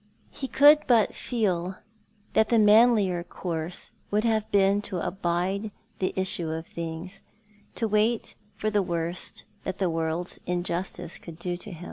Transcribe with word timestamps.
He 0.31 0.47
could 0.47 0.79
but 0.87 1.13
feel 1.13 1.75
that 2.33 2.49
the 2.49 2.57
manlier 2.57 3.23
course 3.23 3.91
would 4.09 4.23
have 4.23 4.49
been 4.49 4.81
to 4.81 4.97
abide 4.97 5.69
the 5.99 6.11
issue 6.15 6.49
of 6.49 6.65
things, 6.65 7.21
to 7.75 7.87
wait 7.87 8.33
for 8.55 8.71
the 8.71 8.81
worst 8.81 9.43
that 9.63 9.77
the 9.77 9.91
world's 9.91 10.39
injustice 10.47 11.19
could 11.19 11.37
do 11.37 11.55
to 11.55 11.69
him. 11.73 11.79